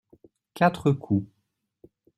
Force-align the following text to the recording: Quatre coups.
Quatre 0.55 0.91
coups. 0.93 1.29